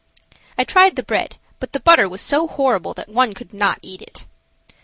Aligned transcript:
I 0.57 0.63
tried 0.63 0.95
the 0.95 1.03
bread, 1.03 1.35
but 1.59 1.73
the 1.73 1.79
butter 1.79 2.09
was 2.09 2.21
so 2.21 2.47
horrible 2.47 2.95
that 2.95 3.07
one 3.07 3.35
could 3.35 3.53
not 3.53 3.77
eat 3.83 4.01
it. 4.01 4.23